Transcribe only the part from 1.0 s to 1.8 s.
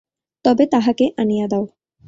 আনিয়া দাও।